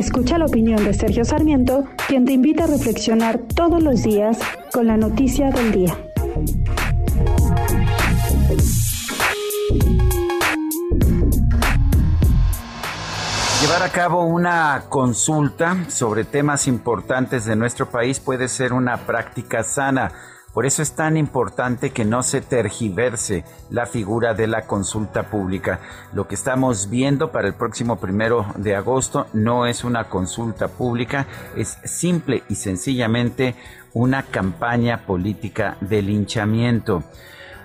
[0.00, 4.38] Escucha la opinión de Sergio Sarmiento, quien te invita a reflexionar todos los días
[4.72, 5.94] con la noticia del día.
[13.60, 19.62] Llevar a cabo una consulta sobre temas importantes de nuestro país puede ser una práctica
[19.62, 20.12] sana.
[20.52, 25.80] Por eso es tan importante que no se tergiverse la figura de la consulta pública.
[26.12, 31.26] Lo que estamos viendo para el próximo primero de agosto no es una consulta pública,
[31.56, 33.54] es simple y sencillamente
[33.92, 37.04] una campaña política de linchamiento.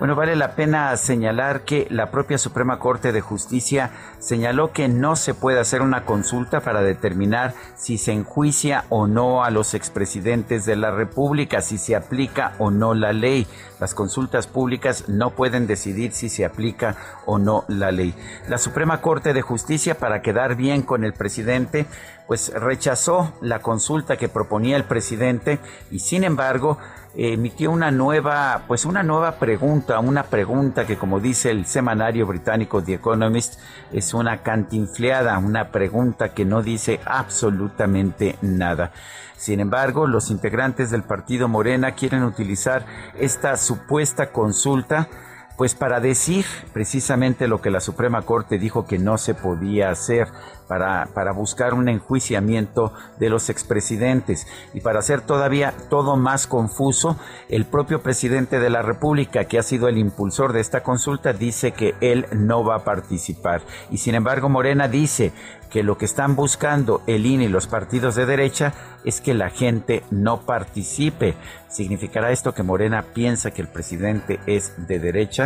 [0.00, 5.14] Bueno, vale la pena señalar que la propia Suprema Corte de Justicia señaló que no
[5.14, 10.66] se puede hacer una consulta para determinar si se enjuicia o no a los expresidentes
[10.66, 13.46] de la República, si se aplica o no la ley.
[13.78, 18.14] Las consultas públicas no pueden decidir si se aplica o no la ley.
[18.48, 21.86] La Suprema Corte de Justicia, para quedar bien con el presidente,
[22.26, 26.78] pues rechazó la consulta que proponía el presidente y sin embargo
[27.16, 32.82] emitió una nueva, pues una nueva pregunta, una pregunta que como dice el semanario británico
[32.82, 33.60] The Economist
[33.92, 38.92] es una cantinfleada, una pregunta que no dice absolutamente nada.
[39.36, 42.86] Sin embargo, los integrantes del partido Morena quieren utilizar
[43.18, 45.08] esta supuesta consulta
[45.56, 50.28] pues para decir precisamente lo que la Suprema Corte dijo que no se podía hacer,
[50.68, 54.46] para, para buscar un enjuiciamiento de los expresidentes.
[54.72, 59.62] Y para hacer todavía todo más confuso, el propio presidente de la República, que ha
[59.62, 63.62] sido el impulsor de esta consulta, dice que él no va a participar.
[63.90, 65.32] Y sin embargo, Morena dice
[65.70, 68.72] que lo que están buscando el INE y los partidos de derecha
[69.04, 71.34] es que la gente no participe.
[71.68, 75.43] ¿Significará esto que Morena piensa que el presidente es de derecha?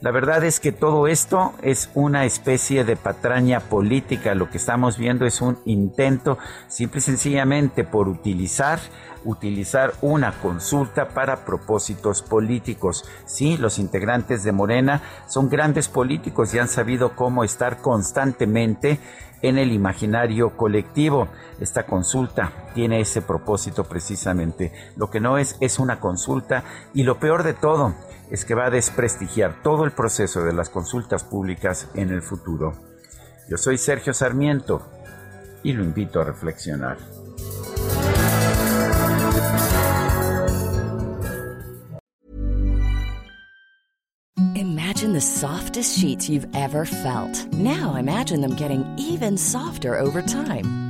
[0.00, 4.34] La verdad es que todo esto es una especie de patraña política.
[4.34, 6.38] Lo que estamos viendo es un intento
[6.68, 8.80] simple y sencillamente por utilizar
[9.24, 13.04] utilizar una consulta para propósitos políticos.
[13.26, 18.98] Sí, los integrantes de Morena son grandes políticos y han sabido cómo estar constantemente
[19.42, 21.28] en el imaginario colectivo.
[21.60, 24.72] Esta consulta tiene ese propósito precisamente.
[24.96, 27.94] Lo que no es es una consulta y lo peor de todo
[28.30, 32.74] es que va a desprestigiar todo el proceso de las consultas públicas en el futuro.
[33.48, 34.88] Yo soy Sergio Sarmiento
[35.62, 36.98] y lo invito a reflexionar.
[44.54, 47.46] Imagine the softest sheets you've ever felt.
[47.52, 50.89] Now imagine them getting even softer over time.